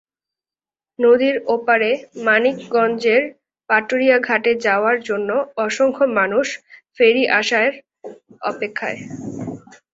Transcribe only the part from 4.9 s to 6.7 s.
জন্য অসংখ্য মানুষ